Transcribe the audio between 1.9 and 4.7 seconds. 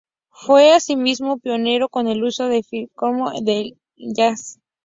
en el uso del fliscorno en el "jazz".